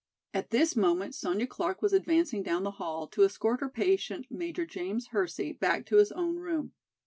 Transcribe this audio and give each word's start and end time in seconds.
At 0.33 0.49
this 0.49 0.75
moment 0.75 1.13
Sonya 1.13 1.45
Clark 1.45 1.83
was 1.83 1.93
advancing 1.93 2.41
down 2.41 2.63
the 2.63 2.71
hall 2.81 3.05
to 3.09 3.23
escort 3.23 3.59
her 3.59 3.69
patient, 3.69 4.25
Major 4.31 4.65
James 4.65 5.09
Hersey, 5.09 5.53
back 5.53 5.85
to 5.85 5.97
his 5.97 6.11
own 6.13 6.37
room. 6.37 6.73